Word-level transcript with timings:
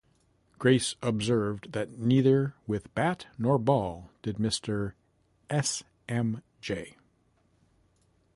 Grace 0.57 0.95
observed 1.03 1.73
that 1.73 1.99
neither 1.99 2.55
with 2.65 2.91
bat 2.95 3.27
nor 3.37 3.59
ball 3.59 4.09
did 4.23 4.37
Mr. 4.37 4.93
S. 5.47 5.83
M. 6.09 6.41
J. 6.59 6.95